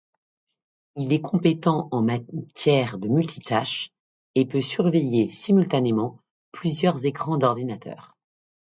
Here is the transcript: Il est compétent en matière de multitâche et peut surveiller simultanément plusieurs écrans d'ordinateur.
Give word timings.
Il 0.95 1.13
est 1.13 1.21
compétent 1.21 1.87
en 1.91 2.01
matière 2.01 2.97
de 2.97 3.07
multitâche 3.07 3.91
et 4.33 4.45
peut 4.47 4.59
surveiller 4.59 5.29
simultanément 5.29 6.17
plusieurs 6.51 7.05
écrans 7.05 7.37
d'ordinateur. 7.37 8.17